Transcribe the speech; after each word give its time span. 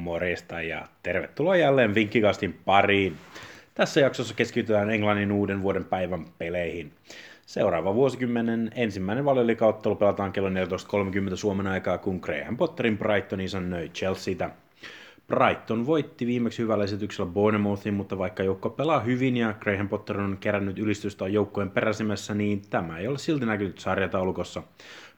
morjesta 0.00 0.62
ja 0.62 0.88
tervetuloa 1.02 1.56
jälleen 1.56 1.94
Vinkkikastin 1.94 2.60
pariin. 2.64 3.16
Tässä 3.74 4.00
jaksossa 4.00 4.34
keskitytään 4.34 4.90
Englannin 4.90 5.32
uuden 5.32 5.62
vuoden 5.62 5.84
päivän 5.84 6.24
peleihin. 6.38 6.92
Seuraava 7.46 7.94
vuosikymmenen 7.94 8.70
ensimmäinen 8.74 9.24
valioliikauttelu 9.24 9.96
pelataan 9.96 10.32
kello 10.32 10.48
14.30 10.48 11.36
Suomen 11.36 11.66
aikaa, 11.66 11.98
kun 11.98 12.18
Graham 12.22 12.56
Potterin 12.56 12.98
Brighton 12.98 13.40
isännöi 13.40 13.88
Chelseatä. 13.88 14.50
Brighton 15.26 15.86
voitti 15.86 16.26
viimeksi 16.26 16.62
hyvällä 16.62 16.84
esityksellä 16.84 17.30
Bournemouthin, 17.30 17.94
mutta 17.94 18.18
vaikka 18.18 18.42
joukko 18.42 18.70
pelaa 18.70 19.00
hyvin 19.00 19.36
ja 19.36 19.54
Graham 19.60 19.88
Potter 19.88 20.20
on 20.20 20.36
kerännyt 20.40 20.78
ylistystä 20.78 21.28
joukkojen 21.28 21.70
peräsimessä, 21.70 22.34
niin 22.34 22.62
tämä 22.70 22.98
ei 22.98 23.06
ole 23.06 23.18
silti 23.18 23.46
näkynyt 23.46 23.78
sarjataulukossa. 23.78 24.62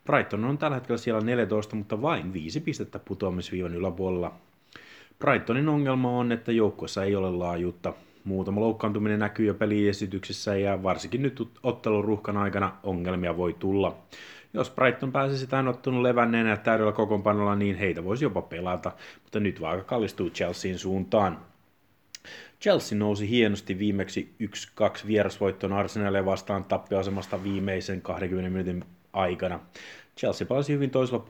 Brighton 0.05 0.45
on 0.45 0.57
tällä 0.57 0.75
hetkellä 0.75 0.97
siellä 0.97 1.21
14, 1.21 1.75
mutta 1.75 2.01
vain 2.01 2.33
5 2.33 2.59
pistettä 2.59 2.99
putoamisviivan 2.99 3.75
yläpuolella. 3.75 4.33
Brightonin 5.19 5.69
ongelma 5.69 6.17
on, 6.17 6.31
että 6.31 6.51
joukkueessa 6.51 7.03
ei 7.03 7.15
ole 7.15 7.31
laajuutta. 7.31 7.93
Muutama 8.23 8.61
loukkaantuminen 8.61 9.19
näkyy 9.19 9.45
jo 9.45 9.53
peliesityksissä 9.53 10.55
ja 10.55 10.83
varsinkin 10.83 11.21
nyt 11.21 11.47
ottelun 11.63 12.03
ruuhkan 12.03 12.37
aikana 12.37 12.71
ongelmia 12.83 13.37
voi 13.37 13.53
tulla. 13.53 13.97
Jos 14.53 14.69
Brighton 14.69 15.11
pääsisi 15.11 15.47
tähän 15.47 15.67
ottelun 15.67 16.03
levänneenä 16.03 16.49
ja 16.49 16.57
täydellä 16.57 16.91
kokoonpanolla, 16.91 17.55
niin 17.55 17.75
heitä 17.75 18.03
voisi 18.03 18.25
jopa 18.25 18.41
pelata, 18.41 18.91
mutta 19.23 19.39
nyt 19.39 19.61
vaaka 19.61 19.83
kallistuu 19.83 20.29
Chelsean 20.29 20.77
suuntaan. 20.77 21.39
Chelsea 22.61 22.97
nousi 22.97 23.29
hienosti 23.29 23.79
viimeksi 23.79 24.35
1-2 24.43 25.07
vierasvoitton 25.07 25.73
Arsenalia 25.73 26.25
vastaan 26.25 26.63
tappioasemasta 26.63 27.43
viimeisen 27.43 28.01
20 28.01 28.49
minuutin 28.49 28.85
aikana. 29.13 29.59
Chelsea 30.17 30.47
palasi 30.47 30.73
hyvin 30.73 30.89
toisella 30.89 31.25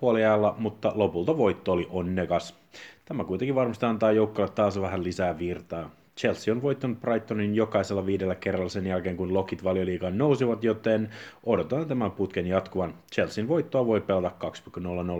puoliajalla, 0.00 0.54
mutta 0.58 0.92
lopulta 0.94 1.36
voitto 1.36 1.72
oli 1.72 1.86
onnekas. 1.90 2.60
Tämä 3.10 3.24
kuitenkin 3.24 3.54
varmasti 3.54 3.86
antaa 3.86 4.12
joukkoille 4.12 4.52
taas 4.54 4.80
vähän 4.80 5.04
lisää 5.04 5.38
virtaa. 5.38 5.90
Chelsea 6.16 6.54
on 6.54 6.62
voittanut 6.62 7.00
Brightonin 7.00 7.54
jokaisella 7.54 8.06
viidellä 8.06 8.34
kerralla 8.34 8.68
sen 8.68 8.86
jälkeen, 8.86 9.16
kun 9.16 9.34
lokit 9.34 9.64
valioliigaan 9.64 10.18
nousivat, 10.18 10.64
joten 10.64 11.10
odotetaan 11.44 11.88
tämän 11.88 12.10
putken 12.10 12.46
jatkuvan. 12.46 12.94
Chelsean 13.12 13.48
voittoa 13.48 13.86
voi 13.86 14.00
pelata 14.00 14.30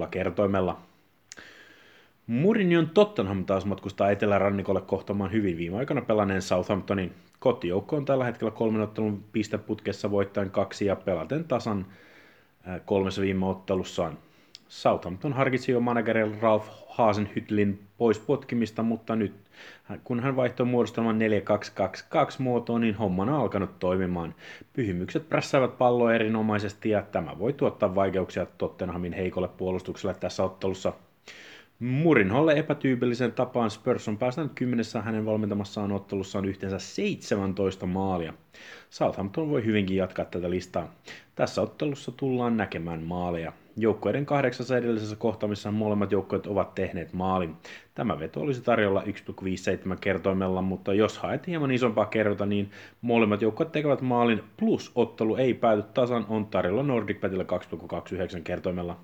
2,00 0.03 0.09
kertoimella. 0.11 0.81
Mourinhon 2.27 2.91
Tottenham 2.91 3.45
taas 3.45 3.65
matkustaa 3.65 4.11
etelärannikolle 4.11 4.81
kohtamaan 4.81 5.33
hyvin 5.33 5.57
viime 5.57 5.77
aikana 5.77 6.01
pelanneen 6.01 6.43
Southamptonin. 6.43 7.13
Kotijoukko 7.39 7.97
on 7.97 8.05
tällä 8.05 8.25
hetkellä 8.25 8.51
kolmen 8.51 8.81
ottelun 8.83 9.25
pisteputkessa 9.33 10.11
voittaen 10.11 10.51
kaksi 10.51 10.87
ja 10.87 10.97
pelaten 10.97 11.45
tasan 11.45 11.87
kolmessa 12.85 13.23
viime 13.23 13.47
ottelussaan. 13.47 14.19
Southampton 14.71 15.33
harkitsi 15.33 15.73
jo 15.73 15.81
managerilla 15.81 16.37
Ralph 16.41 16.67
Hasenhytlin 16.89 17.81
pois 17.99 18.19
potkimista, 18.19 18.83
mutta 18.83 19.17
nyt 19.17 19.35
kun 20.05 20.21
hän 20.21 20.37
vaihtoi 20.37 20.67
muodostelman 20.67 21.19
4-2-2-2 21.19 21.21
muotoon, 22.39 22.81
niin 22.81 22.95
homma 22.95 23.23
on 23.23 23.29
alkanut 23.29 23.79
toimimaan. 23.79 24.35
Pyhimykset 24.73 25.29
prässäävät 25.29 25.79
palloa 25.79 26.15
erinomaisesti 26.15 26.91
ja 26.91 27.03
tämä 27.03 27.39
voi 27.39 27.53
tuottaa 27.53 27.95
vaikeuksia 27.95 28.47
Tottenhamin 28.47 29.13
heikolle 29.13 29.49
puolustukselle 29.49 30.15
tässä 30.15 30.45
ottelussa– 30.45 30.93
Murinholle 31.81 32.53
epätyypillisen 32.53 33.33
tapaan 33.33 33.71
Spurs 33.71 34.09
on 34.09 34.19
päästänyt 34.19 34.53
kymmenessä 34.55 35.03
hänen 35.03 35.27
valmentamassaan 35.27 35.93
ottelussaan 35.93 36.45
yhteensä 36.45 36.79
17 36.79 37.87
maalia. 37.87 38.35
Southampton 38.91 39.51
voi 39.51 39.65
hyvinkin 39.65 39.97
jatkaa 39.97 40.25
tätä 40.25 40.51
listaa. 40.51 40.95
Tässä 41.35 41.63
ottelussa 41.63 42.13
tullaan 42.13 42.57
näkemään 42.57 43.03
maaleja. 43.03 43.53
Joukkueiden 43.77 44.27
kahdeksassa 44.27 44.77
edellisessä 44.77 45.17
kohtaamissa 45.17 45.71
molemmat 45.71 46.13
joukkueet 46.13 46.47
ovat 46.47 46.75
tehneet 46.75 47.13
maalin. 47.13 47.57
Tämä 47.95 48.19
veto 48.19 48.41
olisi 48.41 48.63
tarjolla 48.63 49.03
1,57 49.03 49.97
kertoimella, 50.01 50.63
mutta 50.63 50.95
jos 50.95 51.19
haet 51.19 51.47
hieman 51.47 51.71
isompaa 51.71 52.07
kerrota, 52.07 52.47
niin 52.47 52.71
molemmat 53.01 53.43
joukkueet 53.43 53.73
tekevät 53.73 54.01
maalin 54.01 54.43
plus 54.57 54.93
ottelu 54.95 55.37
ei 55.37 55.55
pääty 55.55 55.83
tasan 55.95 56.27
on 56.29 56.47
tarjolla 56.47 56.83
NordicBetillä 56.83 57.45
2,29 58.37 58.43
kertoimella. 58.45 59.01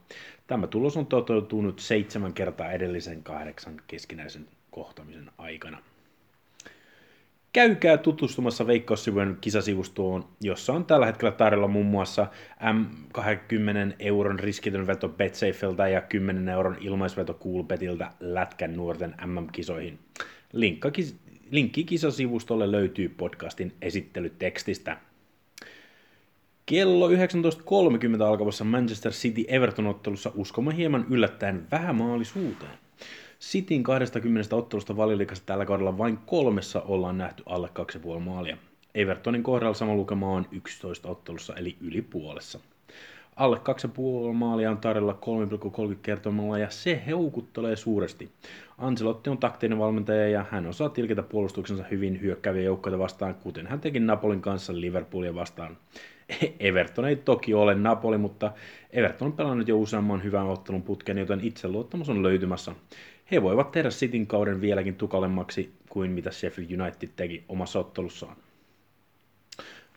Tämä 0.46 0.66
tulos 0.66 0.96
on 0.96 1.06
toteutunut 1.06 1.78
seitsemän 1.78 2.32
kertaa 2.32 2.72
edellisen 2.72 3.22
kahdeksan 3.22 3.80
keskinäisen 3.86 4.46
kohtamisen 4.70 5.30
aikana. 5.38 5.78
Käykää 7.56 7.96
tutustumassa 7.98 8.66
Veikkaussivujen 8.66 9.38
kisasivustoon, 9.40 10.24
jossa 10.40 10.72
on 10.72 10.84
tällä 10.84 11.06
hetkellä 11.06 11.32
tarjolla 11.32 11.68
muun 11.68 11.86
muassa 11.86 12.26
M20 12.60 13.94
euron 13.98 14.38
riskitön 14.38 14.86
veto 14.86 15.08
BetSafeltä 15.08 15.88
ja 15.88 16.00
10 16.00 16.48
euron 16.48 16.76
ilmaisveto 16.80 17.34
Coolbetiltä 17.34 18.10
Lätkän 18.20 18.76
nuorten 18.76 19.14
MM-kisoihin. 19.26 19.98
Linkki 21.50 21.84
kisasivustolle 21.84 22.72
löytyy 22.72 23.08
podcastin 23.08 23.72
esittelytekstistä. 23.82 24.96
Kello 26.66 27.08
19.30 27.08 27.14
alkavassa 28.22 28.64
Manchester 28.64 29.12
City 29.12 29.44
Everton-ottelussa 29.48 30.32
uskomme 30.34 30.76
hieman 30.76 31.06
yllättäen 31.10 31.66
vähämaalisuuteen. 31.70 32.85
Cityn 33.46 33.82
20 33.82 34.56
ottelusta 34.56 34.96
valilikassa 34.96 35.42
tällä 35.46 35.66
kaudella 35.66 35.98
vain 35.98 36.18
kolmessa 36.26 36.82
ollaan 36.82 37.18
nähty 37.18 37.42
alle 37.46 37.68
2,5 38.14 38.20
maalia. 38.20 38.56
Evertonin 38.94 39.42
kohdalla 39.42 39.74
sama 39.74 39.94
lukema 39.94 40.32
on 40.32 40.46
11 40.52 41.08
ottelussa 41.08 41.54
eli 41.54 41.76
yli 41.80 42.02
puolessa. 42.02 42.60
Alle 43.36 43.56
2,5 43.56 44.32
maalia 44.32 44.70
on 44.70 44.78
tarjolla 44.78 45.18
3,30 45.90 45.96
kertomalla 46.02 46.58
ja 46.58 46.70
se 46.70 47.02
heukuttelee 47.06 47.76
suuresti. 47.76 48.30
Ancelotti 48.78 49.30
on 49.30 49.38
taktinen 49.38 49.78
valmentaja 49.78 50.28
ja 50.28 50.44
hän 50.50 50.66
osaa 50.66 50.88
tilkitä 50.88 51.22
puolustuksensa 51.22 51.84
hyvin 51.90 52.20
hyökkääviä 52.20 52.62
joukkoja 52.62 52.98
vastaan, 52.98 53.34
kuten 53.34 53.66
hän 53.66 53.80
teki 53.80 54.00
Napolin 54.00 54.40
kanssa 54.40 54.80
Liverpoolia 54.80 55.34
vastaan. 55.34 55.76
Everton 56.60 57.04
ei 57.04 57.16
toki 57.16 57.54
ole 57.54 57.74
Napoli, 57.74 58.18
mutta 58.18 58.52
Everton 58.90 59.26
on 59.26 59.32
pelannut 59.32 59.68
jo 59.68 59.78
useamman 59.78 60.24
hyvän 60.24 60.46
ottelun 60.46 60.82
putken, 60.82 61.18
joten 61.18 61.40
itseluottamus 61.42 62.08
on 62.08 62.22
löytymässä. 62.22 62.72
He 63.30 63.42
voivat 63.42 63.72
tehdä 63.72 63.88
Cityn 63.88 64.26
kauden 64.26 64.60
vieläkin 64.60 64.94
tukalemmaksi 64.94 65.72
kuin 65.88 66.10
mitä 66.10 66.30
Sheffield 66.30 66.80
United 66.80 67.08
teki 67.16 67.44
omassa 67.48 67.78
ottelussaan. 67.78 68.36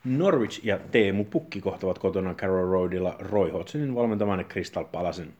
Norwich 0.04 0.60
ja 0.64 0.78
Teemu 0.78 1.24
Pukki 1.24 1.60
kohtavat 1.60 1.98
kotona 1.98 2.34
Carroll 2.34 2.70
Roadilla 2.70 3.16
Roy 3.18 3.50
Hodgsonin 3.50 3.94
valmentamaan 3.94 4.44
Crystal 4.44 4.84
Palasen. 4.84 5.32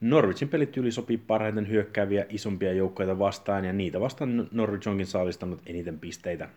Norwichin 0.00 0.48
pelityyli 0.48 0.92
sopii 0.92 1.16
parhaiten 1.16 1.68
hyökkääviä 1.68 2.26
isompia 2.28 2.72
joukkoja 2.72 3.18
vastaan 3.18 3.64
ja 3.64 3.72
niitä 3.72 4.00
vastaan 4.00 4.48
Norwich 4.52 4.88
onkin 4.88 5.06
saalistanut 5.06 5.60
eniten 5.66 5.98
pisteitä. 5.98 6.48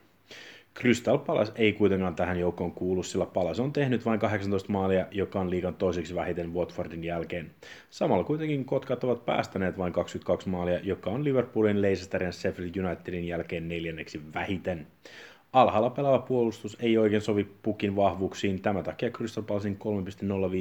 Crystal 0.80 1.18
Palace 1.18 1.52
ei 1.56 1.74
kuitenkaan 1.74 2.16
tähän 2.16 2.40
joukkoon 2.40 2.72
kuulu, 2.72 3.04
sillä 3.04 3.26
Palace 3.26 3.62
on 3.62 3.74
tehnyt 3.74 4.06
vain 4.06 4.20
18 4.20 4.72
maalia, 4.72 5.06
joka 5.12 5.40
on 5.40 5.50
liigan 5.50 5.76
toiseksi 5.76 6.16
vähiten 6.16 6.54
Watfordin 6.54 7.04
jälkeen. 7.04 7.52
Samalla 7.90 8.24
kuitenkin 8.24 8.66
Kotkat 8.66 9.04
ovat 9.04 9.26
päästäneet 9.26 9.78
vain 9.78 9.94
22 9.94 10.50
maalia, 10.50 10.80
joka 10.84 11.10
on 11.10 11.24
Liverpoolin, 11.24 11.82
Leicesterin 11.82 12.26
ja 12.26 12.32
Sheffield 12.32 12.86
Unitedin 12.86 13.28
jälkeen 13.28 13.68
neljänneksi 13.68 14.22
vähiten. 14.34 14.88
Alhaalla 15.54 15.90
pelaava 15.90 16.20
puolustus 16.20 16.78
ei 16.80 16.98
oikein 16.98 17.22
sovi 17.22 17.48
pukin 17.62 17.96
vahvuuksiin, 17.96 18.62
tämä 18.62 18.84
takia 18.84 19.10
Crystal 19.10 19.44
Palacein 19.44 19.80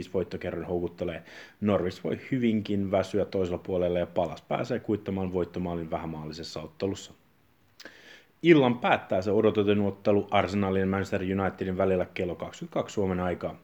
3.05 0.04 0.12
voittokerran 0.14 0.64
houkuttelee. 0.64 1.22
Norwich 1.60 2.04
voi 2.04 2.18
hyvinkin 2.30 2.90
väsyä 2.90 3.24
toisella 3.24 3.58
puolella 3.58 3.98
ja 3.98 4.06
Palas 4.06 4.42
pääsee 4.42 4.80
kuittamaan 4.80 5.32
voittomaalin 5.32 5.90
vähämaallisessa 5.90 6.62
ottelussa. 6.62 7.25
Illan 8.42 8.78
päättää 8.78 9.22
se 9.22 9.30
odotetun 9.30 9.86
ottelu 9.86 10.28
Arsenalin 10.30 10.80
ja 10.80 10.86
Manchester 10.86 11.20
Unitedin 11.40 11.76
välillä 11.76 12.06
kello 12.14 12.34
22 12.34 12.94
Suomen 12.94 13.20
aikaa. 13.20 13.60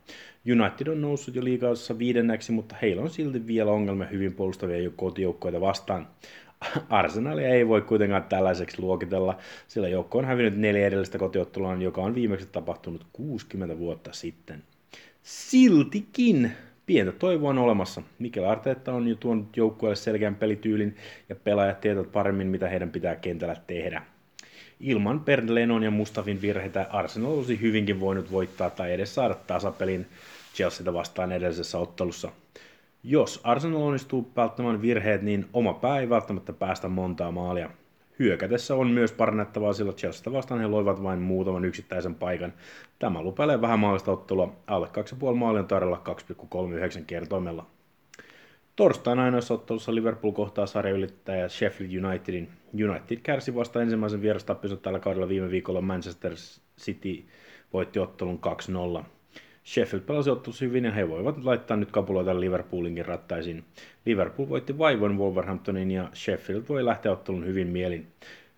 United 0.53 0.87
on 0.87 1.00
noussut 1.00 1.34
jo 1.34 1.44
liigassa 1.44 1.99
viidenneksi, 1.99 2.53
mutta 2.53 2.77
heillä 2.83 3.03
on 3.03 3.10
silti 3.10 3.47
vielä 3.47 3.71
ongelmia 3.71 4.06
hyvin 4.06 4.34
puolustavia 4.34 4.91
kotijoukkoita 4.97 5.60
vastaan. 5.60 6.09
Arsenalia 6.89 7.48
ei 7.48 7.69
voi 7.69 7.83
kuitenkaan 7.83 8.24
tällaiseksi 8.24 8.83
luokitella, 8.83 9.39
sillä 9.69 9.89
joukko 9.89 10.19
on 10.19 10.24
hävinnyt 10.24 10.57
neljä 10.57 10.86
edellistä 10.86 11.19
kotiottelua, 11.19 11.74
joka 11.74 12.01
on 12.01 12.15
viimeksi 12.15 12.48
tapahtunut 12.53 13.07
60 13.13 13.78
vuotta 13.78 14.13
sitten. 14.13 14.63
Siltikin 15.22 16.53
pientä 16.86 17.13
toivoa 17.13 17.51
on 17.51 17.59
olemassa. 17.59 18.03
Mikel 18.19 18.45
Arteetta 18.45 18.92
on 18.92 19.09
jo 19.09 19.16
tuonut 19.16 19.57
joukkueelle 19.57 19.97
selkeän 19.97 20.34
pelityylin 20.34 20.97
ja 21.28 21.36
pelaajat 21.36 21.80
tietävät 21.80 22.13
paremmin, 22.13 22.47
mitä 22.47 22.69
heidän 22.69 22.91
pitää 22.91 23.16
kentällä 23.16 23.57
tehdä. 23.66 24.03
Ilman 24.83 25.21
Bernd 25.21 25.49
ja 25.84 25.91
Mustafin 25.91 26.43
virheitä 26.43 26.87
Arsenal 26.91 27.33
olisi 27.33 27.61
hyvinkin 27.61 28.01
voinut 28.01 28.33
voittaa 28.33 28.71
tai 28.71 28.93
edes 28.93 29.15
saada 29.15 29.34
tasapelin 29.34 30.07
Chelseatä 30.55 30.93
vastaan 30.93 31.33
edellisessä 31.33 31.79
ottelussa. 31.79 32.31
Jos 33.03 33.41
Arsenal 33.45 33.83
onnistuu 33.83 34.31
välttämään 34.37 34.83
virheet, 34.83 35.23
niin 35.23 35.47
oma 35.53 35.75
pää 35.75 36.01
ei 36.01 36.09
välttämättä 36.11 36.53
päästä 36.53 36.89
montaa 36.89 37.31
maalia. 37.31 37.71
Hyökätessä 38.19 38.75
on 38.75 38.91
myös 38.91 39.13
parannettavaa, 39.13 39.73
sillä 39.73 39.93
Chelsea 39.93 40.33
vastaan 40.33 40.61
he 40.61 40.67
loivat 40.67 41.03
vain 41.03 41.19
muutaman 41.19 41.65
yksittäisen 41.65 42.15
paikan. 42.15 42.53
Tämä 42.99 43.23
lupailee 43.23 43.61
vähän 43.61 43.79
maalista 43.79 44.13
ottelua. 44.13 44.53
Alle 44.67 44.89
2,5 45.31 45.34
maalin 45.34 45.67
tarjolla 45.67 46.03
2,39 46.99 47.05
kertoimella. 47.07 47.67
Torstaina 48.83 49.25
ainoassa 49.25 49.55
ottelussa 49.55 49.95
Liverpool 49.95 50.33
kohtaa 50.33 50.67
sarjaylittäjä 50.67 51.49
Sheffield 51.49 52.05
Unitedin. 52.05 52.49
United 52.75 53.17
kärsi 53.23 53.55
vasta 53.55 53.83
ensimmäisen 53.83 54.23
vierastappionsa 54.23 54.77
tällä 54.77 54.99
kaudella 55.01 55.29
viime 55.29 55.51
viikolla 55.51 55.81
Manchester 55.81 56.33
City 56.81 57.25
voitti 57.73 57.99
ottelun 57.99 58.41
2-0. 59.01 59.05
Sheffield 59.65 60.05
pelasi 60.05 60.31
ottelussa 60.31 60.65
hyvin 60.65 60.84
ja 60.84 60.93
he 60.93 61.09
voivat 61.09 61.45
laittaa 61.45 61.77
nyt 61.77 61.91
kapuloita 61.91 62.41
Liverpoolinkin 62.41 63.07
rattaisiin. 63.07 63.65
Liverpool 64.07 64.49
voitti 64.49 64.79
vaivoin 64.79 65.19
Wolverhamptonin 65.19 65.91
ja 65.91 66.11
Sheffield 66.15 66.63
voi 66.69 66.84
lähteä 66.84 67.13
ottelun 67.13 67.47
hyvin 67.47 67.69
mielin. 67.69 68.07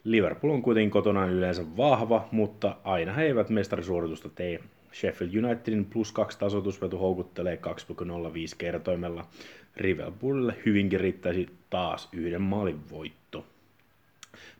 Liverpool 0.05 0.53
on 0.53 0.63
kuitenkin 0.63 0.91
kotonaan 0.91 1.31
yleensä 1.31 1.63
vahva, 1.77 2.29
mutta 2.31 2.77
aina 2.85 3.13
he 3.13 3.25
eivät 3.25 3.49
mestarisuoritusta 3.49 4.29
tee. 4.29 4.61
Sheffield 4.95 5.45
Unitedin 5.45 5.85
plus 5.85 6.13
kaksi 6.13 6.39
tasoitusvetu 6.39 6.99
houkuttelee 6.99 7.57
2,05 7.57 8.55
kertoimella. 8.59 9.27
Liverpoolille 9.81 10.55
hyvinkin 10.67 11.01
riittäisi 11.01 11.49
taas 11.71 12.09
yhden 12.13 12.43
maalin 12.43 12.91
voitto. 12.91 13.47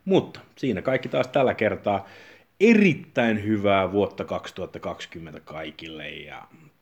Mutta 0.05 0.41
siinä 0.57 0.83
kaikki 0.83 1.09
taas 1.09 1.29
tällä 1.29 1.55
kertaa. 1.55 2.09
Erittäin 2.61 3.45
hyvää 3.45 3.93
vuotta 3.93 4.25
2020 4.25 5.41
kaikille 5.41 6.11
ja 6.11 6.43